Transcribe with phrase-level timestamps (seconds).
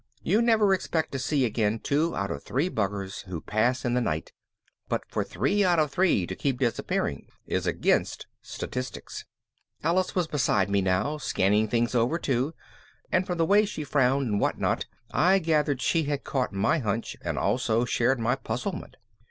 [0.23, 4.01] You never expect to see again two out of three buggers who pass in the
[4.01, 4.33] night,
[4.89, 9.25] but for three out of three to keep disappearing is against statistics.
[9.83, 12.55] Alice was beside me now, scanning things over too,
[13.11, 16.79] and from the way she frowned and what not I gathered she had caught my
[16.79, 18.97] hunch and also shared my puzzlement.